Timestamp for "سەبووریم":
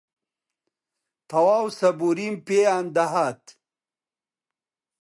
1.79-2.35